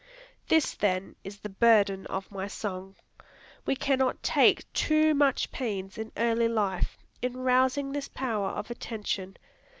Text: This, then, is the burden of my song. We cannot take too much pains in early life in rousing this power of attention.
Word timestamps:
This, 0.47 0.73
then, 0.73 1.15
is 1.23 1.37
the 1.41 1.47
burden 1.49 2.07
of 2.07 2.31
my 2.31 2.47
song. 2.47 2.95
We 3.67 3.75
cannot 3.75 4.23
take 4.23 4.65
too 4.73 5.13
much 5.13 5.51
pains 5.51 5.95
in 5.95 6.11
early 6.17 6.47
life 6.47 6.97
in 7.21 7.37
rousing 7.37 7.91
this 7.91 8.07
power 8.07 8.49
of 8.49 8.71
attention. 8.71 9.37